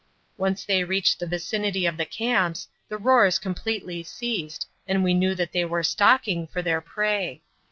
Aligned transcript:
Once 0.35 0.65
they 0.65 0.83
reached 0.83 1.19
the 1.19 1.27
vicinity 1.27 1.85
of 1.85 1.95
the 1.95 2.07
camps, 2.07 2.67
the 2.89 2.97
roars 2.97 3.37
completely 3.37 4.01
ceased, 4.01 4.67
and 4.87 5.03
we 5.03 5.13
knew 5.13 5.35
that 5.35 5.51
they 5.51 5.63
were 5.63 5.83
stalking 5.83 6.47
for 6.47 6.63
their 6.63 6.81
prey. 6.81 7.43